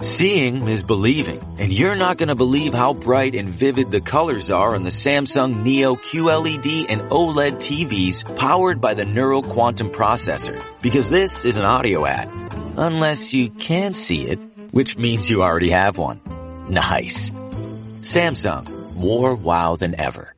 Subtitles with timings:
[0.00, 4.48] Seeing is believing, and you're not going to believe how bright and vivid the colors
[4.48, 10.62] are on the Samsung Neo QLED and OLED TVs powered by the Neural Quantum Processor.
[10.80, 12.28] Because this is an audio ad.
[12.76, 14.38] Unless you can see it,
[14.70, 16.20] which means you already have one.
[16.68, 17.30] Nice.
[18.02, 20.32] Samsung, more wow than ever.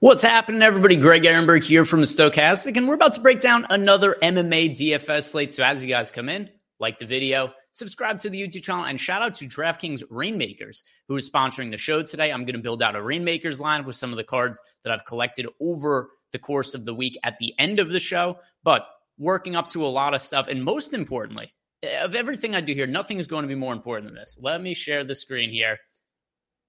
[0.00, 0.96] What's happening, everybody?
[0.96, 5.52] Greg Ehrenberg here from Stokastic, and we're about to break down another MMA DFS slate.
[5.52, 6.50] So as you guys come in,
[6.82, 11.16] like the video, subscribe to the YouTube channel, and shout out to DraftKings Reignmakers, who
[11.16, 12.30] is sponsoring the show today.
[12.30, 15.06] I'm going to build out a Reignmakers line with some of the cards that I've
[15.06, 18.82] collected over the course of the week at the end of the show, but
[19.16, 20.48] working up to a lot of stuff.
[20.48, 23.72] And most importantly, eh, of everything I do here, nothing is going to be more
[23.72, 24.36] important than this.
[24.40, 25.78] Let me share the screen here,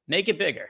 [0.08, 0.70] make it bigger.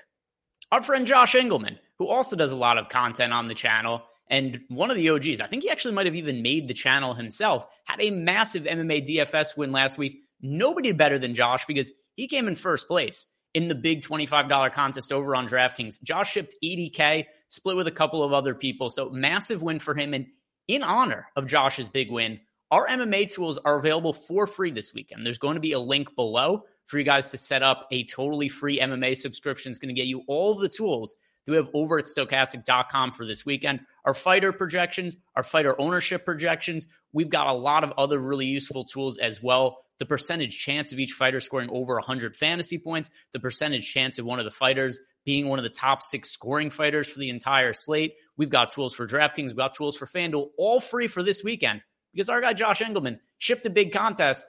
[0.72, 4.62] Our friend Josh Engelman, who also does a lot of content on the channel, and
[4.70, 7.66] one of the OGs, I think he actually might have even made the channel himself,
[7.86, 10.22] had a massive MMA DFS win last week.
[10.42, 15.12] Nobody better than Josh because he came in first place in the big $25 contest
[15.12, 16.02] over on DraftKings.
[16.02, 18.90] Josh shipped 80K, split with a couple of other people.
[18.90, 20.14] So massive win for him.
[20.14, 20.28] And
[20.68, 22.40] in honor of Josh's big win,
[22.72, 25.26] our MMA tools are available for free this weekend.
[25.26, 28.50] There's going to be a link below for you guys to set up a totally
[28.50, 29.70] free MMA subscription.
[29.70, 33.26] It's going to get you all the tools that we have over at stokastic.com for
[33.26, 33.82] this weekend.
[34.06, 36.88] Our fighter projections, our fighter ownership projections.
[37.12, 39.80] We've got a lot of other really useful tools as well.
[40.00, 44.26] The percentage chance of each fighter scoring over 100 fantasy points, the percentage chance of
[44.26, 47.74] one of the fighters being one of the top six scoring fighters for the entire
[47.74, 48.16] slate.
[48.36, 51.82] We've got tools for DraftKings, we've got tools for FanDuel, all free for this weekend
[52.14, 54.46] because our guy Josh Engelman shipped a big contest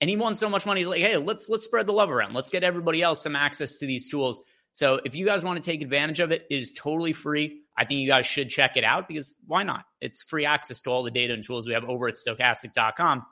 [0.00, 0.80] and he won so much money.
[0.80, 2.34] He's like, hey, let's let's spread the love around.
[2.34, 4.40] Let's get everybody else some access to these tools.
[4.76, 7.62] So if you guys want to take advantage of it, it is totally free.
[7.78, 9.86] I think you guys should check it out because why not?
[10.02, 13.24] It's free access to all the data and tools we have over at stokastic.com.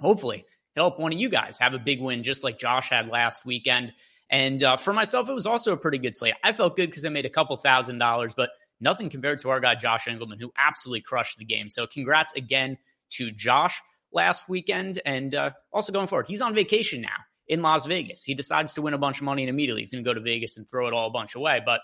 [0.00, 3.44] Hopefully, help one of you guys have a big win just like Josh had last
[3.44, 3.92] weekend.
[4.30, 6.32] And uh, for myself, it was also a pretty good slate.
[6.42, 8.48] I felt good because I made a couple thousand dollars, but
[8.80, 11.68] nothing compared to our guy Josh Engelman, who absolutely crushed the game.
[11.68, 12.78] So congrats again
[13.10, 16.28] to Josh last weekend and uh, also going forward.
[16.28, 18.22] He's on vacation now in Las Vegas.
[18.22, 20.20] He decides to win a bunch of money and immediately he's going to go to
[20.20, 21.60] Vegas and throw it all a bunch away.
[21.64, 21.80] But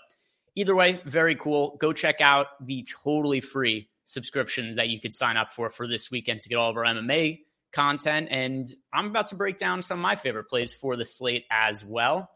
[0.55, 1.77] either way, very cool.
[1.79, 6.11] Go check out the totally free subscription that you could sign up for for this
[6.11, 7.41] weekend to get all of our MMA
[7.73, 8.27] content.
[8.31, 11.83] And I'm about to break down some of my favorite plays for the slate as
[11.83, 12.29] well.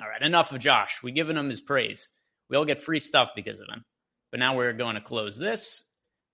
[0.00, 0.98] All right, enough of Josh.
[1.02, 2.08] We've given him his praise.
[2.48, 3.84] We all get free stuff because of him.
[4.30, 5.84] But now we're going to close this.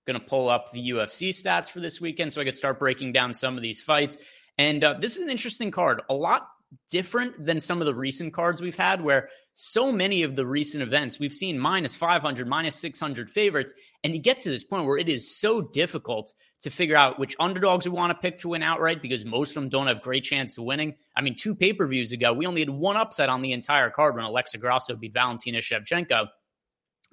[0.05, 3.11] Going to pull up the UFC stats for this weekend so I could start breaking
[3.11, 4.17] down some of these fights.
[4.57, 6.47] And uh, this is an interesting card, a lot
[6.89, 10.83] different than some of the recent cards we've had, where so many of the recent
[10.83, 13.73] events we've seen minus 500, minus 600 favorites.
[14.03, 17.35] And you get to this point where it is so difficult to figure out which
[17.39, 20.23] underdogs we want to pick to win outright because most of them don't have great
[20.23, 20.95] chance of winning.
[21.15, 23.89] I mean, two pay per views ago, we only had one upset on the entire
[23.89, 26.27] card when Alexa Grasso beat Valentina Shevchenko.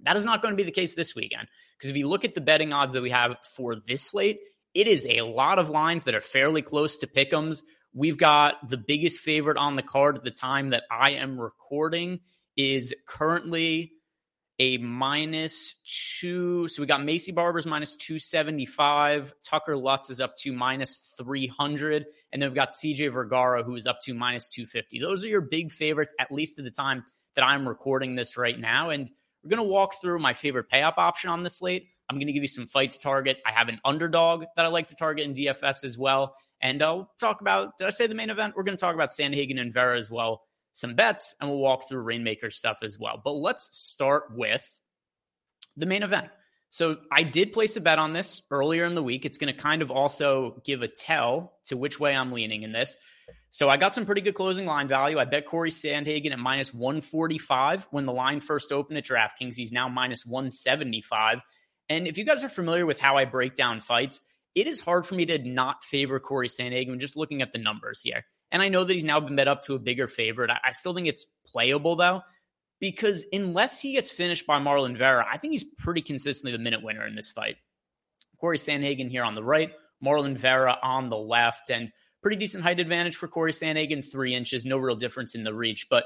[0.04, 1.46] That is not going to be the case this weekend
[1.78, 4.40] because if you look at the betting odds that we have for this slate,
[4.74, 7.62] it is a lot of lines that are fairly close to pick'ems.
[7.94, 12.20] We've got the biggest favorite on the card at the time that I am recording
[12.56, 13.92] is currently
[14.58, 15.74] a minus
[16.20, 16.68] two.
[16.68, 19.34] So we got Maycee Barber's minus 275.
[19.42, 22.06] Tucker Lutz is up to minus 300.
[22.32, 25.00] And then we've got CJ Vergara, who is up to minus 250.
[25.00, 28.58] Those are your big favorites, at least at the time that I'm recording this right
[28.58, 28.90] now.
[28.90, 29.10] And
[29.42, 31.88] we're going to walk through my favorite pay up option on this slate.
[32.12, 33.38] I'm going to give you some fight to target.
[33.46, 36.36] I have an underdog that I like to target in DFS as well.
[36.60, 38.54] And I'll talk about, did I say the main event?
[38.54, 40.42] We're going to talk about Sandhagen and Vera as well,
[40.72, 43.20] some bets, and we'll walk through Reignmaker stuff as well.
[43.22, 44.78] But let's start with
[45.76, 46.28] the main event.
[46.68, 49.24] So I did place a bet on this earlier in the week.
[49.26, 52.72] It's going to kind of also give a tell to which way I'm leaning in
[52.72, 52.96] this.
[53.50, 55.18] So I got some pretty good closing line value.
[55.18, 59.54] I bet Corey Sandhagen at minus 145 when the line first opened at DraftKings.
[59.54, 61.40] He's now minus 175.
[61.92, 64.20] And if you guys are familiar with how I break down fights,
[64.54, 68.00] it is hard for me to not favor Corey Sandhagen just looking at the numbers
[68.02, 68.24] here.
[68.50, 70.50] And I know that he's now been bet up to a bigger favorite.
[70.50, 72.22] I, I still think it's playable though,
[72.80, 76.82] because unless he gets finished by Marlon Vera, I think he's pretty consistently the minute
[76.82, 77.56] winner in this fight.
[78.40, 79.72] Corey Sandhagen here on the right,
[80.04, 81.70] Marlon Vera on the left.
[81.70, 81.92] And
[82.22, 85.88] Pretty decent height advantage for Corey Sandhagen, three inches, no real difference in the reach.
[85.90, 86.04] But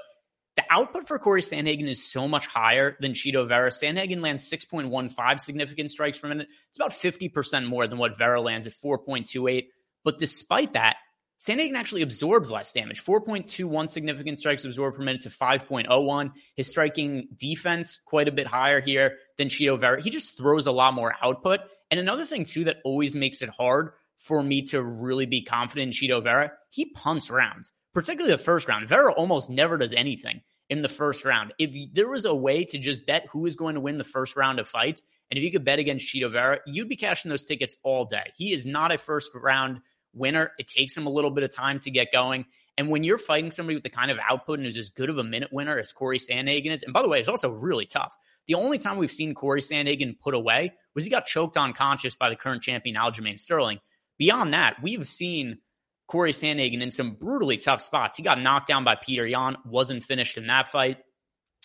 [0.57, 3.71] the output for Corey Sandhagen is so much higher than Chito Vera.
[3.71, 6.49] Sandhagen lands 6.15 significant strikes per minute.
[6.69, 9.67] It's about 50% more than what Vera lands at 4.28.
[10.03, 10.97] But despite that,
[11.39, 16.31] Sandhagen actually absorbs less damage 4.21 significant strikes absorbed per minute to 5.01.
[16.55, 20.03] His striking defense quite a bit higher here than Chito Vera.
[20.03, 21.61] He just throws a lot more output.
[21.91, 25.89] And another thing, too, that always makes it hard for me to really be confident
[25.89, 28.87] in Chito Vera, he punts rounds, particularly the first round.
[28.87, 31.55] Vera almost never does anything in the first round.
[31.59, 34.37] If there was a way to just bet who is going to win the first
[34.37, 37.45] round of fights, and if you could bet against Chito Vera, you'd be cashing those
[37.45, 38.35] tickets all day.
[38.37, 39.81] He is not a first round
[40.13, 40.53] winner.
[40.59, 42.45] It takes him a little bit of time to get going.
[42.77, 45.17] And when you're fighting somebody with the kind of output and who's as good of
[45.17, 48.15] a minute winner as Corey Sandhagen is, and by the way, it's also really tough.
[48.47, 52.29] The only time we've seen Corey Sandhagen put away was he got choked unconscious by
[52.29, 53.79] the current champion Aljamain Sterling.
[54.19, 55.61] Beyond that, we've seen
[56.09, 58.17] Corey Sandhagen in some brutally tough spots.
[58.17, 60.99] He got knocked down by Petr Yan, wasn't finished in that fight.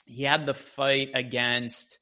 [0.06, 2.00] He had the fight against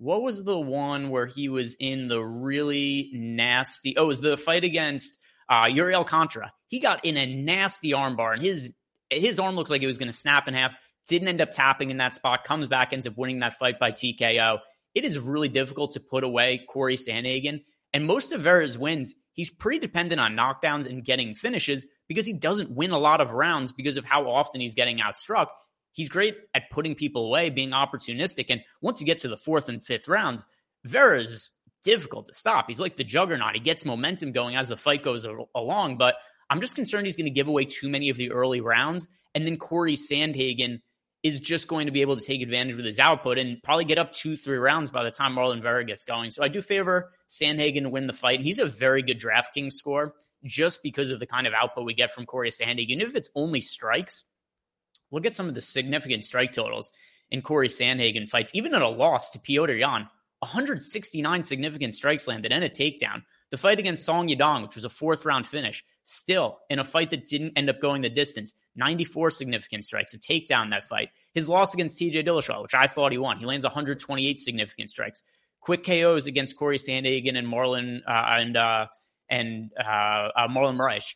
[0.00, 3.96] what was the one where he was in the really nasty?
[3.98, 5.18] Oh, it was the fight against
[5.48, 6.52] uh, Iuri Alcantara.
[6.68, 8.72] He got in a nasty armbar, and his
[9.10, 10.72] his arm looked like it was going to snap in half.
[11.06, 12.44] Didn't end up tapping in that spot.
[12.44, 14.60] Comes back, ends up winning that fight by TKO.
[14.94, 17.62] It is really difficult to put away Corey Sandhagen.
[17.92, 22.32] And most of Vera's wins, he's pretty dependent on knockdowns and getting finishes because he
[22.32, 25.48] doesn't win a lot of rounds because of how often he's getting outstruck.
[25.92, 28.46] He's great at putting people away, being opportunistic.
[28.48, 30.44] And once you get to the fourth and fifth rounds,
[30.84, 31.50] Vera's
[31.82, 32.66] difficult to stop.
[32.68, 33.54] He's like the juggernaut.
[33.54, 36.14] He gets momentum going as the fight goes along, but
[36.48, 39.08] I'm just concerned he's going to give away too many of the early rounds.
[39.34, 40.80] And then Corey Sandhagen
[41.22, 43.98] is just going to be able to take advantage with his output and probably get
[43.98, 46.30] up two, three rounds by the time Marlon Vera gets going.
[46.30, 48.40] So I do favor Sandhagen to win the fight.
[48.40, 50.14] He's a very good DraftKings score
[50.44, 52.88] just because of the kind of output we get from Corey Sandhagen.
[52.88, 54.24] Even if it's only strikes,
[55.10, 56.90] look at some of the significant strike totals
[57.30, 60.08] in Corey Sandhagen fights, even at a loss to Petr Yan.
[60.40, 63.22] 169 significant strikes landed and a takedown.
[63.50, 67.10] The fight against Song Yadong, which was a fourth round finish, still in a fight
[67.10, 71.10] that didn't end up going the distance, 94 significant strikes, a takedown that fight.
[71.32, 75.22] His loss against TJ Dillashaw, which I thought he won, he lands 128 significant strikes.
[75.60, 78.86] Quick KOs against Corey Sandhagen and Marlon uh, and uh,
[79.28, 81.14] and uh, uh Marlon Moraes.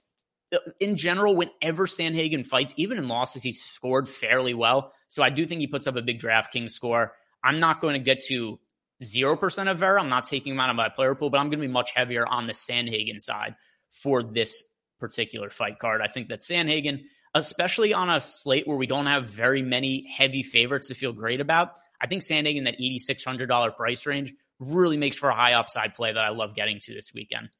[0.79, 4.93] In general, whenever Sandhagen fights, even in losses, he's scored fairly well.
[5.08, 7.14] So I do think he puts up a big DraftKings score.
[7.43, 8.61] I'm not going to get to
[9.02, 10.00] 0% of Vera.
[10.00, 11.91] I'm not taking him out of my player pool, but I'm going to be much
[11.93, 13.56] heavier on the Sandhagen side
[13.91, 14.62] for this
[15.04, 16.00] particular fight card.
[16.00, 17.02] I think that Sandhagen,
[17.34, 21.40] especially on a slate where we don't have very many heavy favorites to feel great
[21.42, 26.12] about, I think Sandhagen, that $8,600 price range, really makes for a high upside play
[26.12, 27.50] that I love getting to this weekend.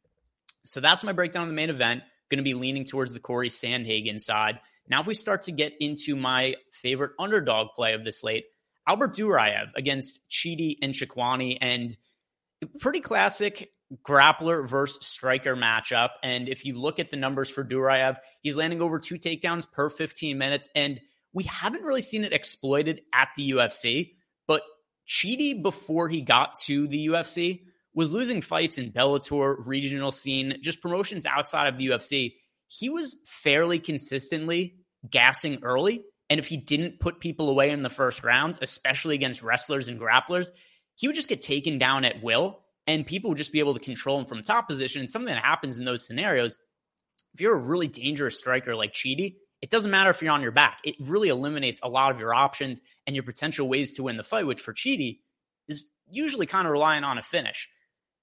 [0.65, 2.03] So that's my breakdown of the main event.
[2.31, 4.59] Going to be leaning towards the Corey Sandhagen side.
[4.89, 8.47] Now, if we start to get into my favorite underdog play of the slate,
[8.87, 11.95] Albert Duraev against Chidi Njokuani, and
[12.81, 13.71] pretty classic
[14.03, 16.11] grappler versus striker matchup.
[16.23, 19.91] And if you look at the numbers for Duraev, he's landing over two takedowns per
[19.91, 20.69] 15 minutes.
[20.75, 21.01] And
[21.33, 24.13] we haven't really seen it exploited at the UFC,
[24.47, 24.63] but
[25.09, 27.63] Chidi, before he got to the UFC,
[27.95, 32.35] was losing fights in Bellator, regional scene, just promotions outside of the UFC.
[32.69, 34.77] He was fairly consistently
[35.11, 39.43] gassing early and if he didn't put people away in the first round, especially against
[39.43, 40.49] wrestlers and grapplers,
[40.95, 43.81] he would just get taken down at will and people would just be able to
[43.81, 45.01] control him from top position.
[45.01, 46.59] And something that happens in those scenarios,
[47.33, 50.53] if you're a really dangerous striker like Chidi, it doesn't matter if you're on your
[50.53, 50.79] back.
[50.85, 54.23] It really eliminates a lot of your options and your potential ways to win the
[54.23, 55.21] fight, which for Chidi
[55.69, 57.69] is usually kind of relying on a finish.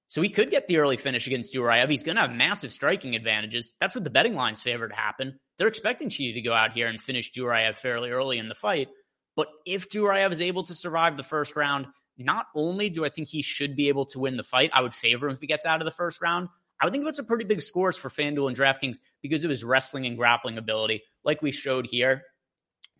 [0.07, 1.89] So he could get the early finish against Duraev.
[1.89, 3.73] He's going to have massive striking advantages.
[3.79, 5.39] That's what the betting lines favor to happen.
[5.57, 8.89] They're expecting Chidi to go out here and finish Duraev fairly early in the fight.
[9.35, 11.87] But if Duraev is able to survive the first round,
[12.25, 14.93] not only do I think he should be able to win the fight, I would
[14.93, 16.49] favor him if he gets out of the first round.
[16.79, 19.63] I would think that's a pretty big scores for FanDuel and DraftKings because of his
[19.63, 22.23] wrestling and grappling ability, like we showed here.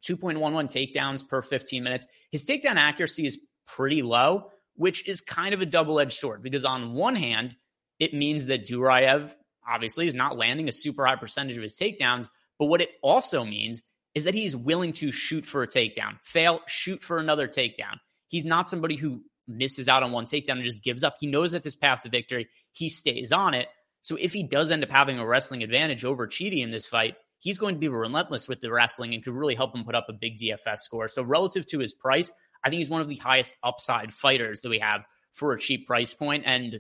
[0.04, 2.06] 2.11 takedowns per 15 minutes.
[2.32, 6.66] His takedown accuracy is pretty low, which is kind of a double edged sword because
[6.66, 7.56] on one hand,
[8.00, 9.32] it means that Duraev
[9.68, 12.30] obviously is not landing a super high percentage of his takedowns.
[12.58, 13.82] But what it also means
[14.14, 17.98] is that he's willing to shoot for a takedown, fail, shoot for another takedown.
[18.32, 21.18] He's not somebody who misses out on one takedown and just gives up.
[21.20, 22.48] He knows that's his path to victory.
[22.72, 23.68] He stays on it.
[24.00, 27.16] So if he does end up having a wrestling advantage over Chidi in this fight,
[27.40, 30.06] he's going to be relentless with the wrestling and could really help him put up
[30.08, 31.10] a big DFS score.
[31.10, 32.32] So relative to his price,
[32.64, 35.86] I think he's one of the highest upside fighters that we have for a cheap
[35.86, 36.46] price point.
[36.46, 36.80] And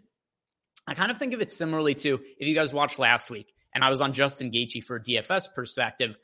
[0.87, 3.83] I kind of think of it similarly to if you guys watched last week and
[3.83, 6.17] I was on Justin Gaethje for a DFS perspective,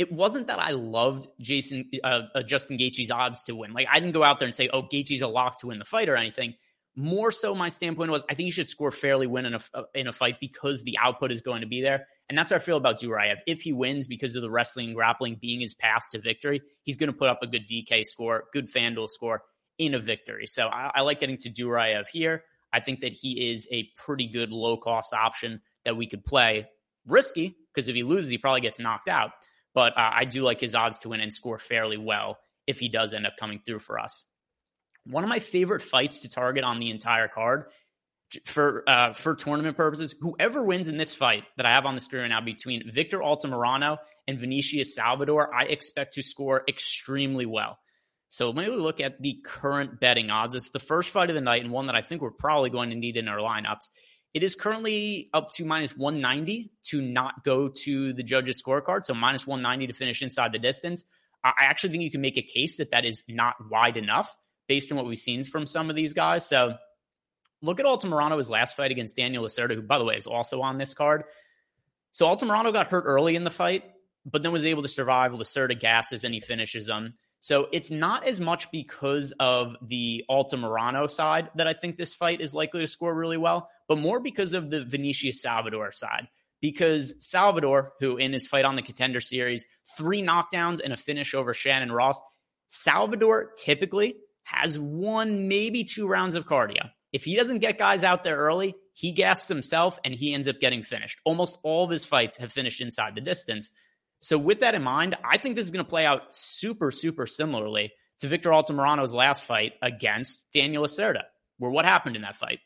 [0.00, 3.74] it wasn't that I loved Jason uh, uh, Justin Gaethje's odds to win.
[3.74, 5.84] Like I didn't go out there and say, "Oh, Gaethje's a lock to win the
[5.84, 6.54] fight" or anything.
[6.96, 9.82] More so, my standpoint was I think you should score fairly win in a uh,
[9.94, 12.60] in a fight because the output is going to be there, and that's how I
[12.60, 13.36] feel about Duraev.
[13.46, 16.96] If he wins because of the wrestling and grappling being his path to victory, he's
[16.96, 19.42] going to put up a good DK score, good FanDuel score
[19.76, 20.46] in a victory.
[20.46, 22.44] So I, I like getting to Duraev here.
[22.72, 26.68] I think that he is a pretty good low cost option that we could play.
[27.06, 29.32] Risky because if he loses, he probably gets knocked out.
[29.74, 32.88] But uh, I do like his odds to win and score fairly well if he
[32.88, 34.24] does end up coming through for us.
[35.04, 37.64] One of my favorite fights to target on the entire card
[38.44, 42.00] for uh, for tournament purposes, whoever wins in this fight that I have on the
[42.00, 43.98] screen right now between Victor Altamirano
[44.28, 47.78] and Vinicius Salvador, I expect to score extremely well.
[48.28, 50.54] So let me look at the current betting odds.
[50.54, 52.90] It's the first fight of the night and one that I think we're probably going
[52.90, 53.88] to need in our lineups.
[54.32, 59.04] It is currently up to minus 190 to not go to the judges' scorecard.
[59.04, 61.04] So minus 190 to finish inside the distance.
[61.42, 64.36] I actually think you can make a case that that is not wide enough
[64.68, 66.46] based on what we've seen from some of these guys.
[66.46, 66.74] So
[67.62, 70.78] look at Altamirano's last fight against Daniel Lacerda, who, by the way, is also on
[70.78, 71.24] this card.
[72.12, 73.84] So Altamirano got hurt early in the fight,
[74.24, 75.32] but then was able to survive.
[75.32, 77.14] Lacerda gasses and he finishes them.
[77.40, 82.42] So it's not as much because of the Altamirano side that I think this fight
[82.42, 86.28] is likely to score really well, but more because of the Vinicius Salvador side.
[86.60, 89.66] Because Salvador, who in his fight on the contender series,
[89.96, 92.20] three knockdowns and a finish over Shannon Ross,
[92.68, 96.88] Salvador typically has one, maybe two rounds of cardio.
[97.12, 100.60] If he doesn't get guys out there early, he gasses himself and he ends up
[100.60, 101.18] getting finished.
[101.24, 103.72] Almost all of his fights have finished inside the distance.
[104.20, 107.26] So, with that in mind, I think this is going to play out super, super
[107.26, 111.22] similarly to Victor Altamirano's last fight against Daniel Lacerda,
[111.58, 112.60] where what happened in that fight?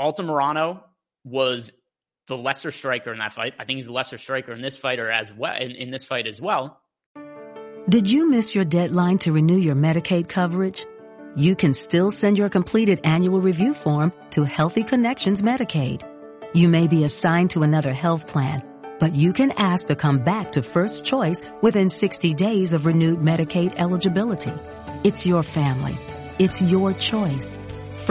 [0.00, 0.82] Altamirano
[1.24, 1.72] was
[2.26, 3.54] the lesser striker in that fight.
[3.58, 6.04] I think he's the lesser striker in this fight or as well in, in this
[6.04, 6.80] fight as well.
[7.88, 10.86] Did you miss your deadline to renew your Medicaid coverage?
[11.36, 16.02] You can still send your completed annual review form to Healthy Connections Medicaid.
[16.54, 18.62] You may be assigned to another health plan
[19.00, 23.18] but you can ask to come back to First Choice within 60 days of renewed
[23.20, 24.52] Medicaid eligibility.
[25.02, 25.96] It's your family.
[26.38, 27.54] It's your choice.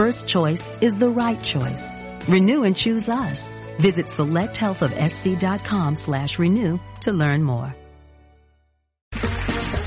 [0.00, 1.86] First Choice is the right choice.
[2.26, 3.50] Renew and choose us.
[3.78, 7.76] Visit selecthealthofsc.com slash renew to learn more.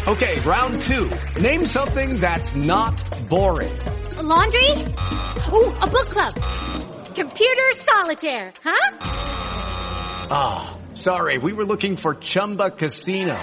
[0.08, 1.10] Okay, round two.
[1.42, 3.74] Name something that's not boring.
[4.18, 4.70] A laundry?
[5.52, 6.36] Ooh, a book club.
[7.16, 8.98] Computer solitaire, huh?
[10.30, 10.78] Ah.
[10.96, 13.36] Sorry, we were looking for Chumba Casino.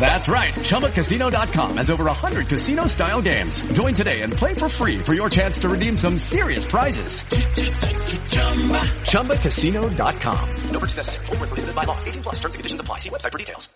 [0.00, 0.54] That's right.
[0.54, 3.60] ChumbaCasino.com has over 100 casino style games.
[3.72, 7.22] Join today and play for free for your chance to redeem some serious prizes.
[9.12, 10.50] ChumbaCasino.com.
[10.70, 11.26] No purchase necessary.
[11.26, 12.00] Full prohibited by law.
[12.04, 12.98] 18 plus terms and conditions apply.
[12.98, 13.68] See website for details.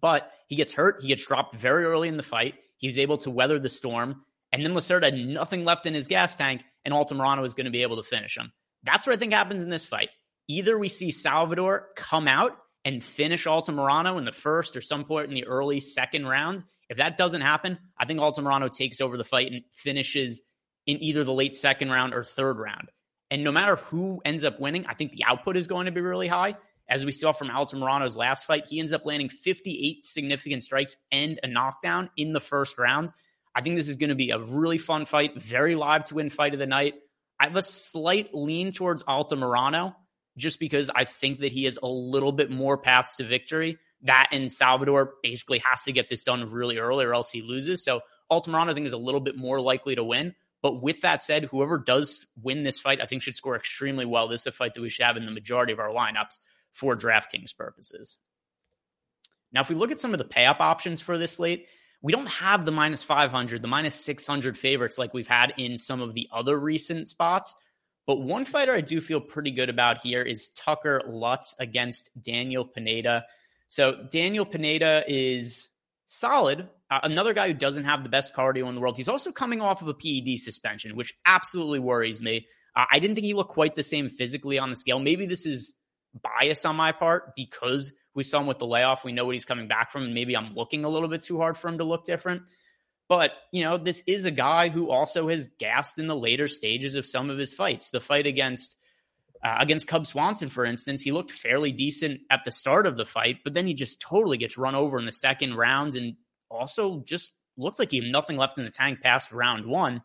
[0.00, 0.98] But he gets hurt.
[1.00, 2.54] He gets dropped very early in the fight.
[2.76, 4.24] He was able to weather the storm.
[4.52, 7.72] And then Lacerda had nothing left in his gas tank, and Altamirano is going to
[7.72, 8.52] be able to finish him.
[8.84, 10.10] That's what I think happens in this fight
[10.48, 15.28] either we see Salvador come out and finish Altamirano in the first or some point
[15.28, 16.64] in the early second round.
[16.88, 20.42] If that doesn't happen, I think Altamirano takes over the fight and finishes
[20.86, 22.90] in either the late second round or third round.
[23.30, 26.02] And no matter who ends up winning, I think the output is going to be
[26.02, 26.56] really high.
[26.86, 31.40] As we saw from Altamirano's last fight, he ends up landing 58 significant strikes and
[31.42, 33.10] a knockdown in the first round.
[33.54, 36.28] I think this is going to be a really fun fight, very live to win
[36.28, 36.94] fight of the night.
[37.40, 39.94] I have a slight lean towards Altamirano
[40.36, 43.78] just because I think that he has a little bit more paths to victory.
[44.02, 47.84] That and Salvador basically has to get this done really early or else he loses.
[47.84, 48.00] So
[48.30, 50.34] Altamirano, I think, is a little bit more likely to win.
[50.62, 54.28] But with that said, whoever does win this fight, I think should score extremely well.
[54.28, 56.38] This is a fight that we should have in the majority of our lineups
[56.72, 58.16] for DraftKings purposes.
[59.52, 61.66] Now, if we look at some of the pay up options for this slate,
[62.02, 66.00] we don't have the minus 500, the minus 600 favorites like we've had in some
[66.02, 67.54] of the other recent spots.
[68.06, 72.64] But one fighter I do feel pretty good about here is Tucker Lutz against Daniel
[72.64, 73.24] Pineda.
[73.66, 75.68] So Daniel Pineda is
[76.06, 76.68] solid.
[76.90, 78.96] Uh, another guy who doesn't have the best cardio in the world.
[78.96, 82.46] He's also coming off of a PED suspension, which absolutely worries me.
[82.76, 84.98] Uh, I didn't think he looked quite the same physically on the scale.
[84.98, 85.74] Maybe this is
[86.22, 89.04] bias on my part because we saw him with the layoff.
[89.04, 91.38] We know what he's coming back from, and maybe I'm looking a little bit too
[91.38, 92.42] hard for him to look different.
[93.08, 96.94] But, you know, this is a guy who also has gassed in the later stages
[96.94, 97.90] of some of his fights.
[97.90, 98.76] The fight against
[99.44, 103.04] uh, against Cub Swanson, for instance, he looked fairly decent at the start of the
[103.04, 106.16] fight, but then he just totally gets run over in the second round and
[106.50, 110.02] also just looks like he had nothing left in the tank past round one.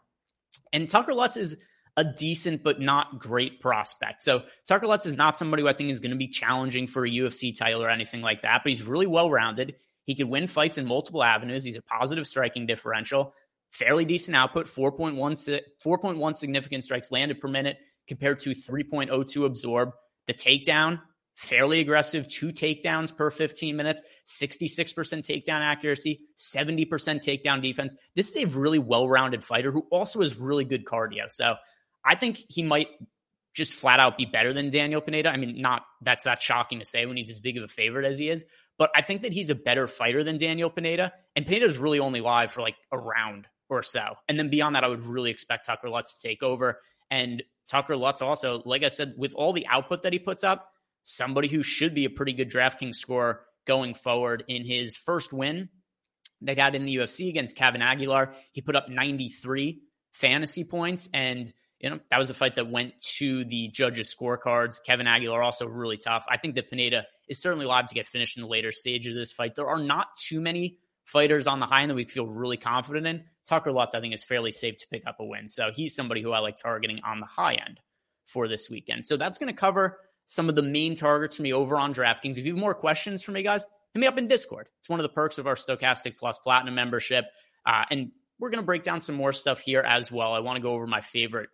[0.73, 1.55] And Tucker Lutz is
[1.95, 4.23] a decent but not great prospect.
[4.23, 7.05] So Tucker Lutz is not somebody who I think is going to be challenging for
[7.05, 9.75] a UFC title or anything like that, but he's really well rounded.
[10.09, 11.63] He could win fights in multiple avenues.
[11.63, 13.35] He's a positive striking differential,
[13.69, 15.13] fairly decent output, 4.1,
[15.85, 19.91] 4.1 significant strikes landed per minute compared to 3.02 absorb.
[20.25, 20.99] The takedown,
[21.35, 27.95] fairly aggressive, two takedowns per 15 minutes, 66% takedown accuracy, 70% takedown defense.
[28.15, 31.29] This is a really well rounded fighter who also has really good cardio.
[31.29, 31.53] So
[32.03, 32.87] I think he might
[33.53, 35.29] just flat out be better than Daniel Pineda.
[35.29, 38.05] I mean, not that's not shocking to say when he's as big of a favorite
[38.05, 38.45] as he is,
[38.77, 41.13] but I think that he's a better fighter than Daniel Pineda.
[41.35, 44.15] And Pineda's really only live for like a round or so.
[44.27, 46.79] And then beyond that, I would really expect Tucker Lutz to take over.
[47.11, 50.69] And Tucker Lutz also, like I said, with all the output that he puts up,
[51.03, 55.69] somebody who should be a pretty good DraftKings score going forward in his first win
[56.41, 58.33] they got in the UFC against Kevin Aguilar.
[58.51, 59.81] He put up 93
[60.13, 64.83] fantasy points and you know, that was a fight that went to the judges' scorecards.
[64.83, 66.25] Kevin Aguilar also really tough.
[66.29, 69.19] I think that Pineda is certainly live to get finished in the later stages of
[69.19, 69.55] this fight.
[69.55, 73.07] There are not too many fighters on the high end that we feel really confident
[73.07, 73.23] in.
[73.45, 75.49] Tucker Lutz, I think, is fairly safe to pick up a win.
[75.49, 77.79] So he's somebody who I like targeting on the high end
[78.25, 79.05] for this weekend.
[79.05, 82.37] So that's going to cover some of the main targets for me over on DraftKings.
[82.37, 84.67] If you have more questions for me, guys, hit me up in Discord.
[84.79, 87.25] It's one of the perks of our Stokastic Plus Platinum membership.
[87.65, 90.33] Uh, and we're going to break down some more stuff here as well.
[90.33, 91.49] I want to go over my favorite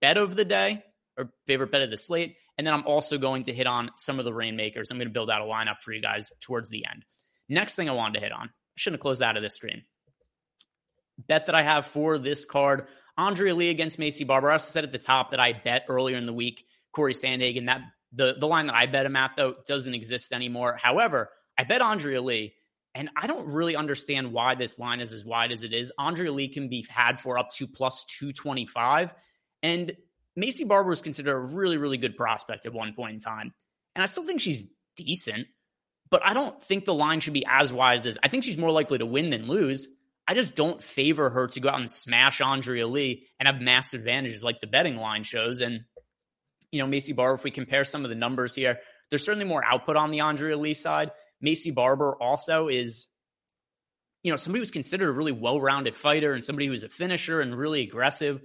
[0.00, 0.82] bet of the day
[1.16, 2.36] or favorite bet of the slate.
[2.56, 4.90] And then I'm also going to hit on some of the Reignmakers.
[4.90, 7.04] I'm going to build out a lineup for you guys towards the end.
[7.48, 9.82] Next thing I wanted to hit on, I shouldn't have closed out of this screen.
[11.26, 12.86] Bet that I have for this card,
[13.16, 14.50] Andrea Lee against Maycee Barber.
[14.50, 17.66] I also said at the top that I bet earlier in the week Corey Sandhagen.
[17.66, 17.80] That
[18.12, 20.78] the the line that I bet him at though doesn't exist anymore.
[20.80, 22.54] However, I bet Andrea Lee,
[22.94, 25.92] and I don't really understand why this line is as wide as it is.
[25.98, 29.12] Andrea Lee can be had for up to plus two twenty five.
[29.62, 29.96] And
[30.38, 33.52] Maycee Barber was considered a really, really good prospect at one point in time.
[33.94, 35.48] And I still think she's decent,
[36.10, 38.18] but I don't think the line should be as wide as.
[38.22, 39.88] I think she's more likely to win than lose.
[40.26, 44.00] I just don't favor her to go out and smash Andrea Lee and have massive
[44.00, 45.60] advantages like the betting line shows.
[45.60, 45.80] And,
[46.70, 49.64] you know, Maycee Barber, if we compare some of the numbers here, there's certainly more
[49.64, 51.12] output on the Andrea Lee side.
[51.44, 53.06] Maycee Barber also is,
[54.22, 57.40] you know, somebody who's considered a really well rounded fighter and somebody who's a finisher
[57.40, 58.42] and really aggressive.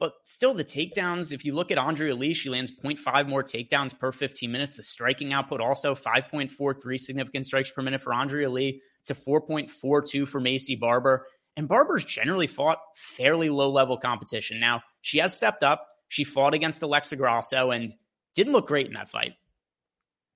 [0.00, 3.96] But still, the takedowns, if you look at Andrea Lee, she lands 0.5 more takedowns
[3.96, 4.76] per 15 minutes.
[4.76, 10.40] The striking output also 5.43 significant strikes per minute for Andrea Lee to 4.42 for
[10.40, 11.26] Maycee Barber.
[11.56, 14.58] And Barber's generally fought fairly low level competition.
[14.58, 15.86] Now, she has stepped up.
[16.08, 17.94] She fought against Alexa Grasso and
[18.34, 19.34] didn't look great in that fight.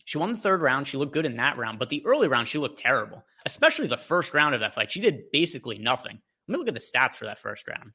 [0.04, 0.86] She won the third round.
[0.86, 3.96] She looked good in that round, but the early round, she looked terrible, especially the
[3.96, 4.90] first round of that fight.
[4.90, 6.20] She did basically nothing.
[6.46, 7.90] Let me look at the stats for that first round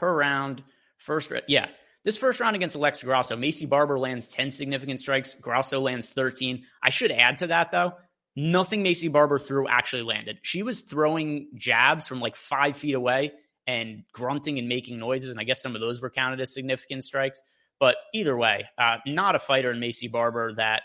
[0.00, 0.64] per round.
[0.96, 1.66] First, yeah,
[2.02, 5.34] this first round against Alexa Grasso, Maycee Barber lands 10 significant strikes.
[5.34, 6.64] Grasso lands 13.
[6.82, 7.92] I should add to that, though,
[8.34, 10.38] nothing Maycee Barber threw actually landed.
[10.42, 13.32] She was throwing jabs from like five feet away
[13.66, 15.30] and grunting and making noises.
[15.30, 17.40] And I guess some of those were counted as significant strikes.
[17.78, 20.82] But either way, uh, not a fighter in Maycee Barber that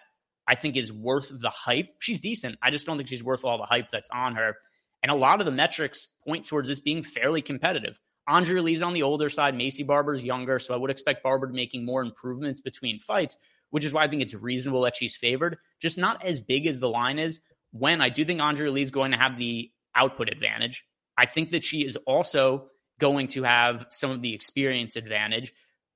[0.48, 1.88] I think is worth the hype.
[2.00, 2.58] She's decent.
[2.62, 4.56] I just don't think she's worth all the hype that's on her.
[5.02, 8.00] And a lot of the metrics point towards this being fairly competitive.
[8.28, 9.56] Andrea Lee's on the older side.
[9.56, 10.60] Maycee Barber's younger.
[10.60, 13.38] So I would expect Barber to making more improvements between fights,
[13.70, 15.58] which is why I think it's reasonable that she's favored.
[15.80, 17.40] Just not as big as the line is
[17.72, 20.84] when I do think Andrea Lee's going to have the output advantage.
[21.18, 22.68] I think that she is also
[23.00, 25.54] going to have some of the experience advantage.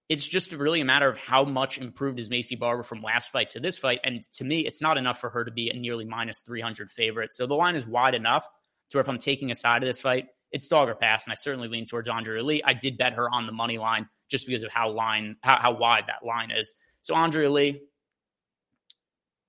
[0.08, 3.50] It's just really a matter of how much improved is Maycee Barber from last fight
[3.52, 4.00] to this fight.
[4.04, 7.34] And to me, it's not enough for her to be a nearly minus 300 favorite.
[7.34, 8.48] So the line is wide enough
[8.90, 11.32] to where if I'm taking a side of this fight, it's dog or pass, and
[11.32, 12.62] I certainly lean towards Andrea Lee.
[12.64, 15.74] I did bet her on the money line just because of how line how, how
[15.74, 16.74] wide that line is.
[17.02, 17.82] So Andrea Lee,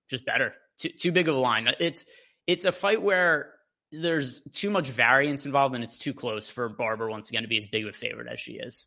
[0.08, 0.54] just better.
[0.78, 1.68] Too, too big of a line.
[1.78, 2.04] It's
[2.46, 3.54] it's a fight where
[3.92, 7.58] there's too much variance involved, and it's too close for Barber once again to be
[7.58, 8.86] as big of a favorite as she is.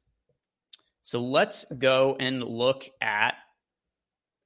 [1.01, 3.35] So let's go and look at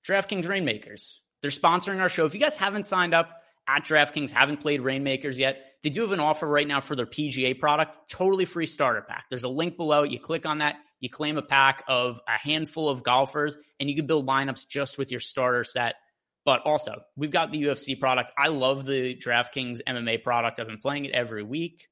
[0.08, 1.18] DraftKings Reignmakers.
[1.42, 2.26] They're sponsoring our show.
[2.26, 3.30] If you guys haven't signed up
[3.68, 7.06] at DraftKings, haven't played Reignmakers yet, they do have an offer right now for their
[7.06, 9.24] PGA product, totally free starter pack.
[9.30, 10.04] There's a link below.
[10.04, 13.96] You click on that, you claim a pack of a handful of golfers, and you
[13.96, 15.96] can build lineups just with your starter set.
[16.44, 18.34] But also, we've got the UFC product.
[18.38, 20.60] I love the DraftKings MMA product.
[20.60, 21.88] I've been playing it every week.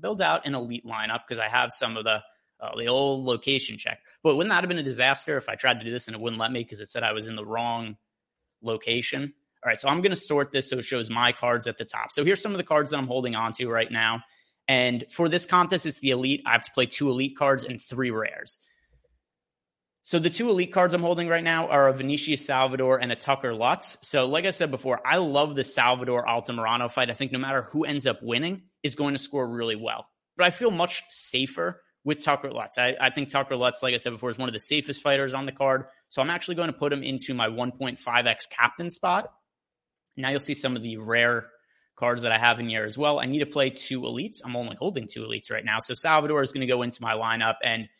[0.00, 2.24] Build out an elite lineup because I have some of the
[2.58, 4.00] uh, the old location check.
[4.24, 6.20] But wouldn't that have been a disaster if I tried to do this and it
[6.20, 7.98] wouldn't let me because it said I was in the wrong
[8.60, 9.32] location?
[9.62, 11.84] All right, so I'm going to sort this so it shows my cards at the
[11.84, 12.12] top.
[12.12, 14.22] So here's some of the cards that I'm holding on to right now.
[14.66, 16.42] And for this contest, it's the elite.
[16.46, 18.56] I have to play two elite cards and three rares.
[20.02, 23.16] So the two elite cards I'm holding right now are a Vinicius Salvador and a
[23.16, 23.98] Tucker Lutz.
[24.00, 27.10] So like I said before, I love the Salvador Altamirano fight.
[27.10, 30.08] I think no matter who ends up winning is going to score really well.
[30.36, 32.78] But I feel much safer with Tucker Lutz.
[32.78, 35.34] I, I think Tucker Lutz, like I said before, is one of the safest fighters
[35.34, 35.84] on the card.
[36.08, 39.30] So I'm actually going to put him into my 1.5x captain spot.
[40.20, 41.50] Now you'll see some of the rare
[41.96, 43.18] cards that I have in here as well.
[43.18, 44.40] I need to play two elites.
[44.44, 45.78] I'm only holding two elites right now.
[45.80, 47.88] So Salvador is going to go into my lineup and–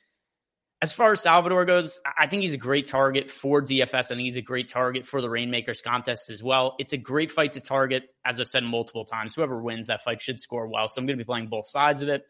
[0.82, 3.94] as far as Salvador goes, I think he's a great target for DFS.
[3.94, 6.74] I think he's a great target for the Reignmakers contest as well.
[6.78, 9.34] It's a great fight to target, as I've said multiple times.
[9.34, 10.88] Whoever wins that fight should score well.
[10.88, 12.24] So I'm going to be playing both sides of it.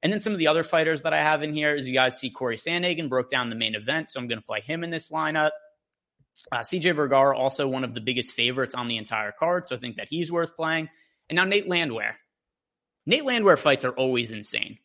[0.00, 2.20] And then some of the other fighters that I have in here, as you guys
[2.20, 4.10] see, Corey Sandhagen broke down the main event.
[4.10, 5.50] So I'm going to play him in this lineup.
[6.50, 9.66] Uh, CJ Vergara, also one of the biggest favorites on the entire card.
[9.66, 10.88] So I think that he's worth playing.
[11.28, 12.16] And now Nate Landwehr.
[13.06, 14.78] Nate Landwehr fights are always insane.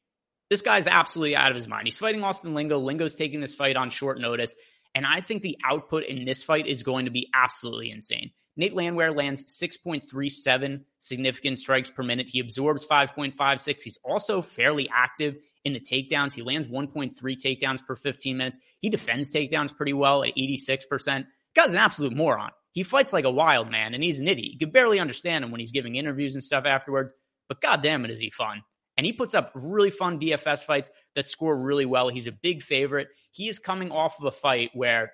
[0.50, 1.88] This guy's absolutely out of his mind.
[1.88, 2.80] He's fighting Austin Lingo.
[2.80, 4.56] Lingo's taking this fight on short notice.
[4.96, 8.32] And I think the output in this fight is going to be absolutely insane.
[8.56, 12.28] Nate Landwehr lands 6.37 significant strikes per minute.
[12.30, 13.82] He absorbs 5.56.
[13.82, 16.34] He's also fairly active in the takedowns.
[16.34, 18.60] He lands 1.3 takedowns per 15 minutes.
[18.80, 21.26] He defends takedowns pretty well at 86%.
[21.56, 22.52] Guy's an absolute moron.
[22.72, 24.54] He fights like a wild man and he's an idiot.
[24.54, 27.13] You can barely understand him when he's giving interviews and stuff afterwards,
[27.48, 28.63] but goddamn it, is he fun.
[28.98, 32.10] And he puts up really fun DFS fights that score really well.
[32.10, 33.10] He's a big favorite.
[33.32, 35.12] He is coming off of a fight where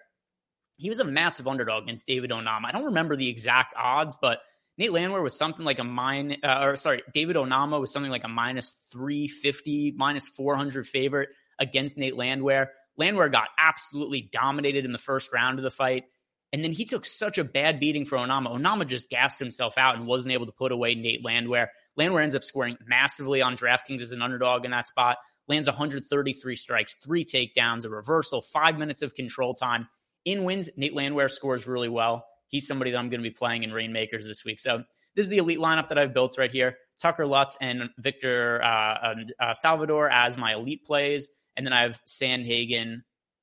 [0.78, 2.66] he was a massive underdog against David Onama.
[2.66, 4.40] I don't remember the exact odds, but
[4.78, 8.24] Nate Landwehr was something like a mine, uh, or sorry, David Onama was something like
[8.24, 12.72] a minus 350, minus 400 favorite against Nate Landwehr.
[12.96, 16.06] Landwehr got absolutely dominated in the first round of the fight.
[16.52, 18.50] And then he took such a bad beating for Onama.
[18.50, 21.68] Onama just gassed himself out and wasn't able to put away Nate Landwehr.
[21.96, 25.18] Landwehr ends up scoring massively on DraftKings as an underdog in that spot.
[25.48, 29.88] Lands 133 strikes, three takedowns, a reversal, five minutes of control time.
[30.26, 32.26] In wins, Nate Landwehr scores really well.
[32.48, 34.60] He's somebody that I'm going to be playing in Reignmakers this week.
[34.60, 34.84] So
[35.16, 36.78] this is the elite lineup that I've built right here.
[37.00, 41.30] Tucker Lutz and Victor uh, uh, Salvador as my elite plays.
[41.56, 43.02] And then I have Sandhagen,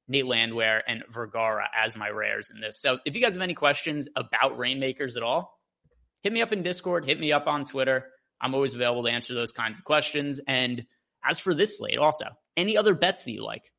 [0.08, 2.80] Nate Landwehr, and Vergara as my rares in this.
[2.80, 5.58] So if you guys have any questions about Reignmakers at all,
[6.22, 8.06] hit me up in Discord, hit me up on Twitter.
[8.40, 10.40] I'm always available to answer those kinds of questions.
[10.46, 10.84] And
[11.24, 13.72] as for this slate, also, any other bets that you like?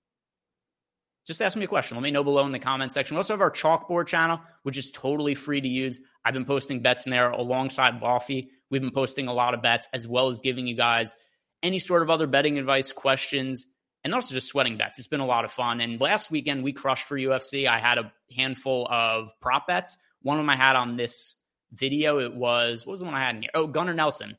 [1.26, 1.98] Just ask me a question.
[1.98, 3.16] Let me know below in the comment section.
[3.16, 6.00] We also have our chalkboard channel, which is totally free to use.
[6.24, 8.50] I've been posting bets in there alongside Lofty.
[8.72, 11.16] We've been posting a lot of bets as well as giving you guys
[11.62, 13.68] any sort of other betting advice, questions,
[14.04, 15.00] and also just sweating bets.
[15.00, 15.82] It's been a lot of fun.
[15.82, 17.68] And last weekend we crushed for UFC.
[17.68, 19.98] I had a handful of prop bets.
[20.22, 21.36] One of them I had on this
[21.72, 22.20] video.
[22.20, 23.52] It was what was the one I had in here?
[23.54, 24.38] Oh, Gunnar Nelson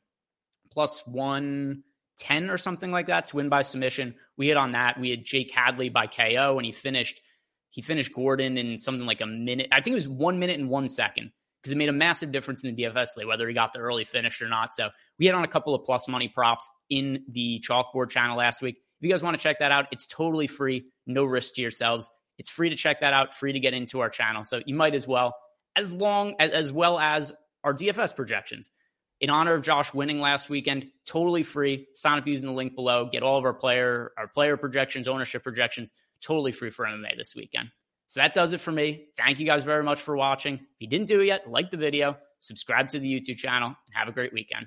[0.71, 4.15] plus 110 or something like that to win by submission.
[4.37, 5.01] We hit on that.
[5.01, 7.21] We had Jake Hadley by KO and he finished
[7.71, 9.69] he finished Gordon in something like a minute.
[9.71, 12.65] I think it was one minute and one second because it made a massive difference
[12.65, 14.73] in the DFS slate, whether he got the early finish or not.
[14.73, 18.63] So we had on a couple of plus money props in the chalkboard channel last
[18.63, 18.77] week.
[19.01, 22.11] If you guys want to check that out, it's totally free, no risk to yourselves.
[22.39, 24.45] It's free to check that out, free to get into our channel.
[24.45, 25.35] So you might as well,
[25.77, 27.33] as long as, as well as
[27.65, 28.71] our DFS projections
[29.21, 31.87] in honor of Josh winning last weekend, totally free.
[31.95, 33.09] Sign up using the link below.
[33.11, 37.35] Get all of our player, our player projections, ownership projections, totally free for MMA this
[37.35, 37.69] weekend.
[38.07, 39.07] So that does it for me.
[39.17, 40.55] Thank you guys very much for watching.
[40.55, 43.95] If you didn't do it yet, like the video, subscribe to the YouTube channel, and
[43.95, 44.67] have a great weekend.